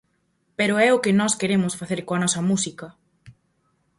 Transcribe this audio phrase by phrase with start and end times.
[0.57, 2.87] Pero é o que nós queremos facer coa nosa música.